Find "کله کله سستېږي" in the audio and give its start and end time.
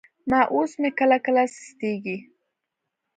0.99-2.17